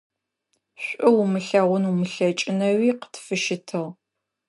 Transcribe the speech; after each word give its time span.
ШӀу 0.83 1.11
умылъэгъун 1.21 1.83
умылъэкӀынэуи 1.91 2.91
къытфыщытыгъ. 2.99 3.89